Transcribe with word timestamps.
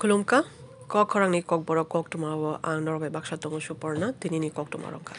Kulungka, 0.00 0.48
kok 0.88 1.12
korang 1.12 1.28
ni 1.28 1.44
kok 1.44 1.60
borok 1.60 1.92
kok 1.92 2.08
tumawo 2.08 2.56
ang 2.64 2.80
norbe 2.80 3.12
baksa 3.12 3.36
tongo 3.36 3.60
suporna 3.60 4.16
tini 4.16 4.40
ni 4.40 4.48
kok 4.48 4.72
tumarongka. 4.72 5.12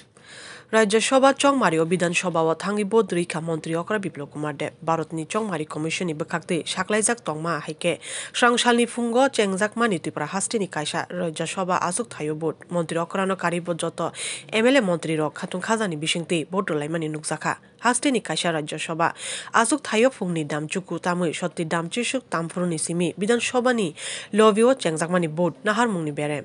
রাজ্য 0.71 0.95
সভা 0.99 1.33
চংমারি 1.33 1.77
ও 1.79 1.85
বিধানসভা 1.85 2.41
ও 2.41 2.53
থাঙ্গিব 2.53 2.93
রৈখা 3.17 3.39
মন্ত্রী 3.39 3.75
অকরা 3.75 3.99
বিপ্লব 3.99 4.29
কুমার 4.33 4.57
দেব 4.57 4.71
ভারতনি 4.87 5.25
চংমারি 5.33 5.65
কমিশননি 5.65 6.13
বখাকতে 6.13 6.63
সাকলাইজাক 6.73 7.17
তংমা 7.25 7.53
হাইকে। 7.65 7.97
স্রাংসালনি 8.37 8.85
ফুঙ্গ 8.85 9.27
চেংজাক 9.27 9.71
মানি 9.77 9.97
ত্রিপুরা 9.99 10.25
হাস্টিনি 10.25 10.67
কাইসা 10.67 11.05
রাজ্য 11.09 11.41
সভা 11.47 11.75
আসুক 11.87 12.07
থাইও 12.09 12.35
বোট 12.35 12.55
মন্ত্রী 12.71 12.97
অকরানো 12.97 13.35
কারিব 13.35 13.67
যত 13.77 13.99
এমএলএ 14.51 14.81
মন্ত্রী 14.81 15.15
রক 15.15 15.33
খাতুন 15.35 15.61
খাজানি 15.61 15.95
বিসিংতি 15.95 16.45
ভোট 16.51 16.71
রলাইমানি 16.71 17.07
নুকজাখা 17.07 17.55
হাস্টিনি 17.79 18.19
কাইসা 18.19 18.53
রাজ্য 18.53 18.73
সভা 18.77 19.13
আসুক 19.53 19.79
থাইও 19.83 20.09
ফুংনি 20.09 20.43
দাম 20.43 20.67
চুকু 20.67 20.97
তামুই 20.97 21.33
সত্যি 21.33 21.65
দাম 21.65 21.87
চিসুক 21.87 22.23
তামফুরনি 22.31 22.77
সিমি 22.77 23.13
বিধানসভানি 23.17 23.93
লভিও 24.33 24.73
চেংজাকমানি 24.73 25.27
বোট 25.27 25.53
নাহার 25.65 25.87
মুংনি 25.89 26.11
বেড়ে। 26.11 26.41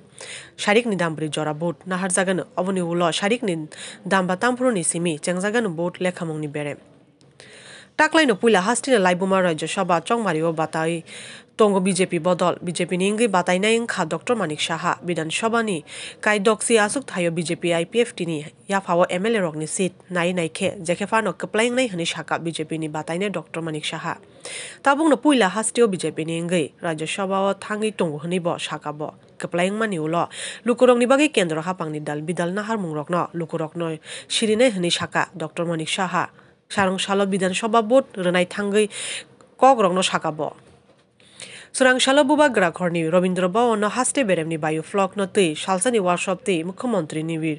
শারিকনি 0.58 0.96
দামব্রি 0.96 1.28
জরা 1.28 1.52
বোট 1.52 1.76
নাহার 1.86 2.10
জাগানো 2.12 2.42
অবনি 2.56 2.80
উল 2.80 3.02
শারিকনি 3.12 3.65
ni 4.72 4.84
simi 4.84 5.18
chengjagan 5.18 5.68
bot 5.76 5.98
lekhamong 6.00 6.40
ni 6.40 6.48
bere 6.48 6.76
taklai 7.98 8.26
no 8.26 8.34
puila 8.36 8.60
hastina 8.60 8.98
laibuma 8.98 9.40
rajya 9.40 9.68
sabha 9.68 10.00
chongmari 10.00 10.42
o 10.42 10.52
BJP 11.86 12.18
বদল 12.18 12.54
বিজেপি 12.66 12.96
নি 13.00 13.04
ইঙ্গি 13.10 13.26
বাতাই 13.36 13.58
নাই 13.64 13.74
খা 13.92 14.02
ডক্টর 14.12 14.34
মানিক 14.40 14.60
সাহা 14.68 14.92
বিধানসভা 15.06 15.60
নি 15.68 15.76
কাই 16.24 16.38
ডক্সি 16.38 16.74
আসুক 16.84 17.04
থাইও 17.10 17.30
বিজেপি 17.38 17.68
আইপিএফ 17.78 18.08
টি 18.16 18.24
নি 18.30 18.36
ইয়া 18.70 18.80
ফাও 18.86 19.02
এমএলএ 19.16 19.40
রক 19.46 19.56
নি 19.60 19.66
সিট 19.76 19.92
নাই 20.16 20.28
নাই 20.38 20.48
খে 20.56 20.68
জেখে 20.86 21.06
ফানো 21.10 21.30
কপ্লাইং 21.40 21.70
নাই 21.78 21.86
হনি 21.92 22.06
সাকা 22.14 22.34
বিজেপি 22.46 22.76
নি 22.82 22.88
বাতাই 22.96 23.18
নাই 23.22 23.30
ডক্টর 23.38 23.60
মানিক 23.66 23.84
সাহা 23.90 24.14
তাবুং 24.84 25.06
পুইলা 25.22 25.48
হাস্তিও 25.54 25.86
বিজেপি 25.94 26.22
নি 26.28 26.34
ইঙ্গি 26.42 26.64
রাজ্যসভা 26.86 27.38
ও 27.46 27.50
থাঙ্গি 27.64 27.90
tongo 27.98 28.18
হনি 28.22 28.38
ব 28.44 28.48
সাকা 28.66 28.92
ব 28.98 29.00
keplayang 29.40 29.76
mani 29.80 29.98
ulo 30.06 30.24
lukurok 30.66 30.96
ni 31.00 31.06
bagi 31.12 31.28
kendro 31.36 31.60
hapang 31.68 31.90
ni 31.94 32.00
dal 32.00 32.20
bidal 32.26 32.50
nahar 32.56 32.76
mungrok 32.82 33.08
no 33.14 33.22
lukurok 33.38 33.72
no 33.80 33.86
shirine 34.34 34.66
hni 34.74 34.90
saka 34.98 35.22
dr 35.40 35.64
manik 35.68 35.90
saha 35.96 36.24
sabha 36.70 37.80
bot 37.90 38.04
renai 38.24 38.46
thangai 38.46 38.88
kogrok 39.58 39.92
no 39.94 40.02
saka 40.02 40.32
bo 40.32 40.50
সোরাংশালো 41.76 42.22
বুবা 42.28 42.46
গ্রাঘরনি 42.56 43.02
রবীন্দ্র 43.14 43.44
ভবন 43.54 43.82
হাস্টে 43.96 44.22
বেরেমনি 44.28 44.56
বায়ু 44.64 44.82
flock 44.90 45.10
নতে 45.18 45.44
সালসানি 45.64 45.98
workshop 46.04 46.38
তে 46.46 46.54
মুখ্যমন্ত্রী 46.68 47.20
নিবির 47.28 47.58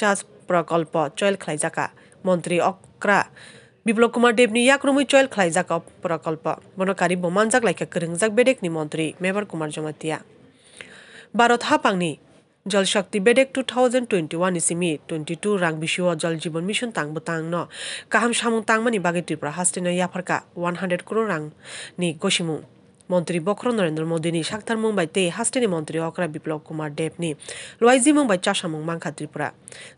চাষ 0.00 0.18
প্রকল্প 0.48 0.94
soil 1.18 1.36
খাইজাকা 1.42 1.86
মন্ত্রী 2.26 2.56
অক্রা 2.70 3.20
Biplab 3.86 4.10
Kumar 4.14 4.32
দেবনি 4.38 4.60
ইয়াক্রমুই 4.68 5.04
soil 5.12 5.26
খাইজাকা 5.34 5.76
প্রকল্প। 6.04 6.44
বনকারী 6.78 7.16
বোমানজাক 7.22 7.62
লাইকা 7.68 7.86
করংজাক 7.92 8.30
বেডেকনি 8.38 8.68
মন্ত্রী। 8.76 9.06
মেবার 9.22 9.44
কুমার 9.50 9.70
জমাতিয়া। 9.74 10.18
ভারত 11.38 11.62
হাপাংনি 11.68 12.10
জল 12.66 12.84
শক্তি 12.84 13.18
বেডেক 13.20 13.48
টু 13.54 13.60
থাউজেন্ড 13.62 14.06
টুয়েন্টি 14.08 14.36
ওয়ান 14.36 14.52
ইসিমি 14.56 14.98
টুয়েন্টি 15.08 15.34
টু 15.42 15.56
রাং 15.56 15.72
বিশ 15.76 16.00
জল 16.16 16.34
জীবন 16.36 16.62
মিশন 16.64 16.90
তাংবো 16.90 17.20
তাং 17.20 17.40
ন। 17.50 17.54
কাহাম 18.10 18.32
সামুং 18.32 18.60
তাংমানি 18.62 18.98
বাগে 18.98 19.22
ত্রিপুরা 19.22 19.50
হাস্টিনা 19.50 19.90
ইয়াফারকা 19.90 20.36
ওয়ান 20.56 20.74
হান্ড্রেড 20.74 21.02
ক্রোর 21.06 21.28
রাং 21.28 21.50
নি 21.98 22.08
গসিমু 22.20 22.56
মন্ত্রী 23.10 23.40
বক্র 23.40 23.66
নরেন্দ্র 23.72 24.06
মোদী 24.06 24.42
সাক্তার 24.42 24.78
মুম্বাই 24.78 25.06
তে 25.06 25.30
হাস্টেনি 25.30 25.66
মন্ত্রী 25.66 25.98
অকরা 25.98 26.26
বিপ্লব 26.26 26.60
কুমার 26.64 26.90
দেব 26.94 27.12
নি 27.18 27.34
লোয়াইজি 27.80 28.12
মুম্বাই 28.12 28.38
চাষা 28.42 28.68
মুং 28.68 28.80
মাংখা 28.84 29.10
ত্রিপুরা। 29.10 29.48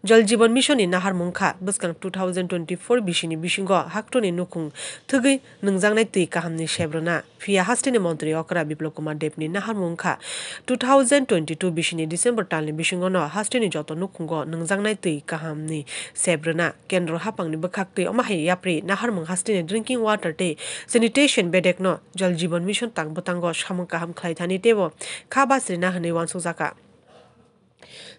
জল 0.04 0.22
জীবন 0.22 0.50
মিশন 0.52 0.78
নাহার 0.94 1.14
মুংখা 1.14 1.54
বুসকাং 1.64 1.92
টু 2.00 2.10
থাউজেন্ড 2.10 2.50
টুয়েন্টি 2.50 2.76
ফোর 2.76 3.00
বিশিনি 3.00 3.36
বিশিঙ্গ 3.36 3.70
হাক্টনি 3.94 4.30
নুকুং 4.30 4.70
থগৈ 5.08 5.38
নোংজাংনাই 5.64 6.04
তুই 6.04 6.26
কাহামনি 6.26 6.66
সেব্রনা 6.66 7.22
ফিয়া 7.38 7.62
হাস্টেনি 7.62 7.98
মন্ত্রী 7.98 8.32
অকরা 8.32 8.64
বিপ্লব 8.64 8.92
কুমার 8.96 9.18
দেব 9.18 9.32
নি 9.38 9.48
নাহার 9.48 9.74
মুংখা, 9.74 10.18
টু 10.66 10.76
থাউজেন্ড 10.76 11.28
টুয়েন্টি 11.28 11.54
টু 11.54 11.70
বিশিনি 11.70 12.06
ডিসেম্বর 12.06 12.44
টাননি 12.44 12.72
বিশিঙ্গ 12.72 13.04
ন 13.08 13.16
হাস্টেনি 13.34 13.68
যত 13.68 13.92
নুকুঙ্গ 13.92 14.32
নোংজাংনাই 14.44 14.94
তুই 14.94 15.20
কাহামনি 15.26 15.84
সেব্রনা 16.14 16.72
কেন্দ্র 16.88 17.12
হাপাংনি 17.16 17.56
বখাক 17.56 17.88
তুই 17.94 18.06
অমাহাই 18.06 18.38
ইয়াপ্রি 18.38 18.82
নাহার 18.82 19.12
মুং 19.12 19.24
হাস্টেনি 19.24 19.62
ড্রিঙ্কিং 19.62 19.96
ওয়াটার 20.02 20.32
তে 20.32 20.56
স্যানিটেশন 20.88 21.50
বেডেক 21.50 21.76
ন 21.82 21.86
Jal 22.16 22.34
Jeevan 22.34 22.62
mission 22.68 22.88
tang 22.96 23.10
butango 23.14 23.50
samung 23.62 23.88
kaham 23.92 24.10
khlai 24.18 24.34
thani 24.38 24.58
tebo 24.64 24.86
khaba 25.32 25.56
srina 25.64 25.90
hne 25.94 26.10
wan 26.16 26.26
sujaka 26.32 26.68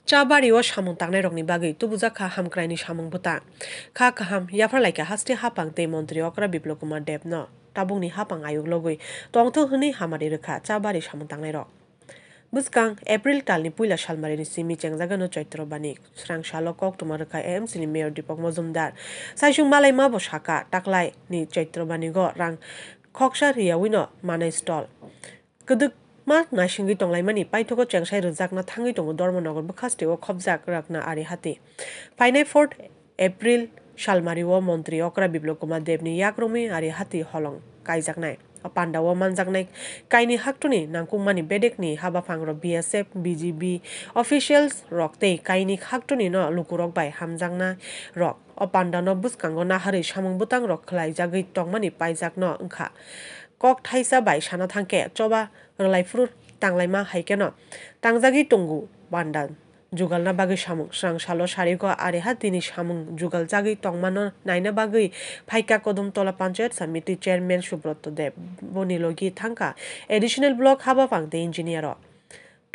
chabari 0.05 0.49
o 0.51 0.59
samung 0.61 0.97
tangnai 0.99 1.21
rokni 1.25 1.43
bagui 1.51 1.73
tubuja 1.79 2.09
kha 2.17 2.27
hamkraini 2.35 2.77
samung 2.77 3.09
buta 3.13 3.35
kha 3.97 4.07
kaham 4.11 4.43
yafar 4.59 4.81
laika 4.85 5.03
haste 5.11 5.33
hapang 5.41 5.71
te 5.75 5.83
mantri 5.87 6.21
okra 6.21 6.47
biplop 6.47 6.79
kumar 6.79 7.01
dev 7.01 7.25
no 7.25 7.41
tabungni 7.75 8.09
hapang 8.17 8.41
ayuk 8.49 8.67
logoi 8.67 8.97
tongtho 9.33 9.61
hni 9.71 9.89
hamari 9.99 10.27
rekha 10.35 10.61
chabari 10.67 11.01
samung 11.01 11.29
tangnai 11.31 11.55
rok 11.57 11.69
বুসকাং 12.53 12.89
April 13.15 13.39
টালনি 13.47 13.71
পুইলা 13.77 13.97
সালমারিনি 14.03 14.45
সিমি 14.53 14.75
চেংজাগানো 14.81 15.25
চৈত্র 15.35 15.59
বানিক 15.71 15.97
স্রাং 16.21 16.39
সালো 16.51 16.71
কক 16.81 16.93
তোমার 16.99 17.17
রেখা 17.23 17.39
এমসি 17.53 17.77
নি 17.81 17.87
মেয়র 17.93 18.11
দীপক 18.17 18.37
মজুমদার 18.43 18.91
সাইসুং 19.39 19.65
মালাই 19.73 19.93
মাবো 19.99 20.19
শাখা 20.27 20.57
টাকলাই 20.73 21.07
নি 21.31 21.39
চৈত্র 21.55 21.79
বানিগ 21.91 22.17
রাং 22.41 22.51
খকসা 23.14 23.48
রিয়াউইনো 23.58 24.02
মানাই 24.24 24.50
স্টল 24.60 24.84
কদুক 25.68 25.92
मा 26.26 26.38
नासिंगि 26.52 26.94
तंलाइमानि 26.94 27.42
पाइथको 27.52 27.84
चेंसाइ 27.92 28.20
रजाकना 28.20 28.62
थाङै 28.70 28.92
दङ 28.98 29.06
धर्मनगर 29.20 29.64
बखास्टेओ 29.70 30.16
खबजाक 30.26 30.68
राखना 30.68 30.98
आरि 31.10 31.22
हाते 31.22 31.52
फाइनाइ 32.18 32.44
फोर्थ 32.52 32.70
एप्रिल 33.18 33.62
सालमारिओ 34.04 34.60
मन्त्री 34.60 34.98
अक्रा 35.00 35.26
बिप्लव 35.34 35.54
कुमार 35.62 35.80
देवनि 35.88 36.12
याक्रमी 36.20 36.62
आरि 36.78 36.90
pandao 38.69 39.15
manjaknai 39.15 39.67
kaini 40.09 40.37
haktuni 40.37 40.87
nangkukmani 40.87 41.43
bedekni 41.43 41.95
habaphang 41.95 42.45
rok 42.45 42.61
BSF 42.61 43.11
BGB 43.15 43.81
officials 44.15 44.85
rok 44.91 45.19
tei 45.19 45.37
kaini 45.37 45.77
haktuni 45.77 46.29
no 46.29 46.49
lukurok 46.49 46.93
bai 46.93 47.09
hamjakna 47.11 47.77
rok 48.15 48.37
o 48.57 48.67
pandano 48.67 49.15
buskango 49.15 49.63
nahari 49.63 50.03
samung 50.03 50.39
butang 50.39 50.63
rok 50.67 50.85
khlaijagui 50.85 51.49
tongmani 51.53 51.91
paijak 51.91 52.37
no 52.37 52.55
wngkha 52.61 52.91
kok 53.59 53.83
thaisa 53.83 54.21
bai 54.21 54.39
sana 54.41 54.67
thangke 54.67 55.09
choba 55.13 55.49
rlaifuru 55.79 56.27
tanglaima 56.59 57.03
haike 57.03 57.35
no 57.35 57.51
tangjagi 58.01 58.47
tongu 58.47 58.87
bandan 59.11 59.64
jugalna 59.95 60.33
bagui 60.39 60.57
samung 60.57 60.91
srang 60.91 61.19
salo 61.19 61.45
sarigo 61.47 61.87
areha 62.07 62.35
tini 62.35 62.61
samung 62.61 63.17
jugal 63.19 63.47
jagui 63.47 63.75
tongmano 63.75 64.31
naina 64.45 64.71
bagui 64.71 65.11
phaika 65.47 65.79
kodum 65.79 66.11
tola 66.11 66.33
panchayat 66.33 66.71
samiti 66.79 67.19
chairman 67.19 67.61
subrot 67.61 68.03
dev 68.15 68.33
bonilogi 68.61 69.31
thangka 69.31 69.73
additional 70.09 70.53
block 70.53 70.81
haba 70.87 71.07
pangte 71.07 71.37
engineer 71.47 71.95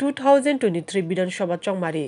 2023 0.01 1.09
বিধানসভা 1.09 1.55
চংমারি 1.65 2.05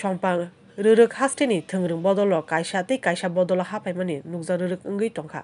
সম্পাং 0.00 0.36
ruruk 0.78 1.12
hasteni 1.12 1.62
thungrung 1.62 2.02
bodolo 2.02 2.42
kaisa 2.42 2.82
tei 2.82 2.98
kaisa 2.98 3.28
bodolo 3.28 3.62
hapaimani 3.62 4.22
nukjak 4.24 4.58
ruruk 4.60 4.80
wngui 4.84 5.10
tongkha 5.10 5.42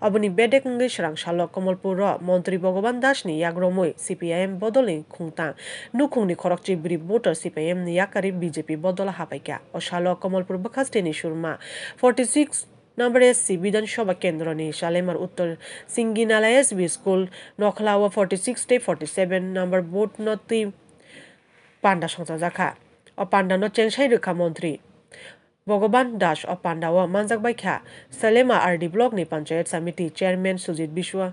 oboni 0.00 0.30
bedek 0.30 0.64
wngui 0.64 0.88
srang 0.88 1.16
salo 1.16 1.48
komolpur 1.48 1.96
ro 1.96 2.10
মন্ত্রী 2.20 2.56
Bhagaban 2.56 2.96
Das 3.00 3.18
ni 3.26 3.34
yagromui 3.44 3.90
cpim 4.04 4.52
bodolni 4.58 4.96
khungtang 5.12 5.52
nukhungni 5.94 6.34
khorokchi 6.34 6.72
bri 6.76 6.96
voter 6.98 7.34
cpim 7.34 7.78
ni 7.84 7.92
yakari 8.00 8.30
bjp 8.32 8.68
bodola 8.76 9.12
hapaikya 9.12 9.56
o 9.74 9.78
salo 9.80 10.12
komolpur 10.16 10.56
bakhasteni 10.58 11.12
surma 11.12 11.52
46 12.00 12.66
number 12.98 13.20
SC 13.22 13.54
বিধানসভা 13.64 14.14
কেন্দ্রনি 14.22 14.66
শালেমার 14.80 15.18
উত্তর 15.26 15.48
সিঙ্গিনালা 15.94 16.50
SB 16.60 16.86
school 16.96 17.20
নখলাওয়া 17.60 18.08
forty 18.16 18.36
six 18.46 18.60
টে 18.68 18.76
forty 18.86 19.06
seven 19.16 19.42
number 19.58 19.80
boat 19.94 20.10
নতি 20.26 20.60
পান্ডা 21.82 22.08
সংসা 22.14 22.36
জাখা 22.44 22.68
অপান্ডানো 23.24 23.66
চেংসাই 23.76 24.06
রক্ষা 24.14 24.32
মন্ত্রী। 24.40 24.72
ভগবান 25.70 26.06
দাস 26.22 26.40
অপান্ডাও 26.54 27.00
মানজাক 27.14 27.40
বাইখা, 27.44 27.74
সালেমা 28.20 28.56
আরডি 28.66 28.88
ব্লকনি 28.94 29.24
পঞ্চায়েত 29.32 29.66
সমিতি 29.72 30.04
চেয়ারম্যান 30.18 30.56
সুজিত 30.64 30.90
বিশওয়া 30.98 31.28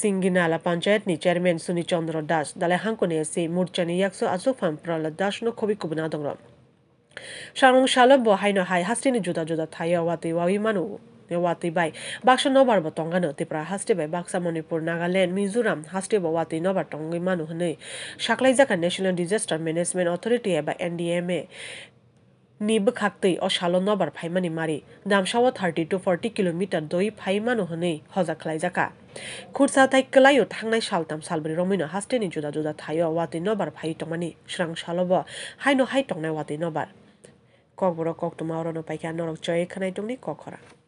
সিঙ্গিনালা 0.00 0.58
পঞ্চায়েতনি 0.66 1.14
চেয়ারম্যান 1.22 1.58
সুনি 1.64 1.82
চন্দ্র 1.92 2.14
দাস 2.30 2.46
দালে 2.60 2.76
হাঙ্কনে 2.84 3.16
এসি, 3.24 3.42
মুরচানি 3.56 3.94
yakso 4.02 4.26
azofam 4.34 4.76
pralad 4.82 5.16
dash 5.16 5.42
no 5.42 5.52
khobi 5.52 5.74
kubna 5.76 6.08
dongram 6.10 6.38
sarung 7.54 7.88
salo 7.88 8.18
bo 8.18 8.36
haino 8.36 8.64
hai 8.64 8.82
hastini 8.82 9.20
juda 9.26 9.44
juda 9.44 9.66
thaya 11.32 11.40
wati 11.40 11.70
wawi 11.70 11.92
manu 11.92 11.92
wati 11.92 11.92
bai 11.92 11.92
baksa 12.24 12.50
nobar 12.50 12.80
bo 12.82 12.90
tongano 12.90 13.32
tipra 13.32 13.64
haste 13.64 13.96
bai 13.96 14.06
baksa 14.06 14.40
manipur 14.40 14.80
nagaland 14.80 15.32
mizoram 15.32 15.84
haste 15.84 16.20
bo 16.20 16.32
wati 16.32 16.60
nobar 16.60 16.84
tongi 16.84 17.20
manu 17.20 17.46
hne 17.46 17.78
saklai 18.18 18.54
jaka 18.54 18.76
national 18.76 19.12
disaster 19.12 19.58
management 19.58 20.08
authority 20.08 20.50
eba 20.50 20.74
ndma 20.74 21.46
ni 22.60 22.80
bwkhaktui 22.80 23.38
o 23.40 23.48
salo 23.48 23.80
nobar 23.80 24.10
phaimani 24.10 24.50
mari 24.50 24.84
damsawa 25.06 25.50
30 25.50 25.88
to 25.88 25.98
40 25.98 26.30
kilometer 26.30 26.80
doi 26.80 27.10
phaimanu 27.10 27.66
hne 27.66 28.02
hoja 28.14 28.34
khlaijaka 28.34 28.92
খুরসা 29.52 29.86
তাই 29.92 30.02
কলাইও 30.14 30.44
থাংনাই 30.50 30.80
সালতাম 30.80 31.20
সালবরি 31.20 31.54
রমিনো 31.54 31.86
হাস্টেনি 31.86 32.28
জুদা 32.34 32.50
জুদা 32.50 32.72
থাইও 32.78 33.08
ওয়াতি 33.14 33.38
নবার 33.40 33.70
ফাই 33.70 33.94
টমানি 34.00 34.30
স্রাং 34.48 34.74
সালব 34.74 35.12
হাইনো 35.58 35.84
হাই 35.84 36.02
টংনাই 36.10 36.32
ওয়াতি 36.34 36.56
নবার 36.62 36.88
কক 37.76 37.92
বড় 37.98 38.12
কক 38.20 38.32
তোমা 38.38 38.54
অরণ 38.60 38.82
পাইকা 38.82 39.12
নরক 39.12 39.36
চয়ে 39.36 39.64
খানাই 39.66 39.92
টংনি 39.96 40.16
কখরা 40.22 40.81